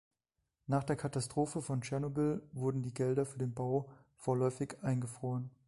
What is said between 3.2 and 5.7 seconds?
für den Bau vorläufig eingefroren.